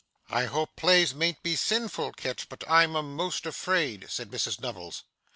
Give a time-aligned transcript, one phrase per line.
[0.31, 5.03] 'I hope plays mayn't be sinful, Kit, but I'm a'most afraid,' said Mrs Nubbles.